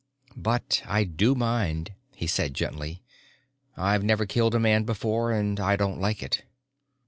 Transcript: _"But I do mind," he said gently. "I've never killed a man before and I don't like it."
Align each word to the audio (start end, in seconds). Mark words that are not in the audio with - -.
_"But 0.35 0.81
I 0.87 1.03
do 1.03 1.35
mind," 1.35 1.91
he 2.15 2.25
said 2.25 2.55
gently. 2.55 3.03
"I've 3.77 4.03
never 4.03 4.25
killed 4.25 4.55
a 4.55 4.59
man 4.59 4.83
before 4.83 5.31
and 5.31 5.59
I 5.59 5.75
don't 5.75 6.01
like 6.01 6.23
it." 6.23 6.43